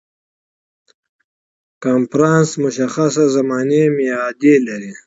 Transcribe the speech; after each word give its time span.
کنفرانس 1.83 2.49
مشخص 2.63 3.15
زماني 3.35 3.81
معیاد 3.97 4.41
لري. 4.67 4.91